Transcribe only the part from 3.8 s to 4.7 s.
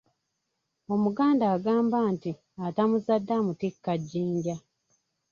jjinja".